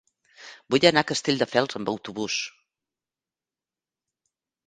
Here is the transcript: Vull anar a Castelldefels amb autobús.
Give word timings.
Vull 0.75 0.87
anar 0.89 1.03
a 1.03 1.07
Castelldefels 1.11 1.77
amb 1.81 1.91
autobús. 1.93 2.39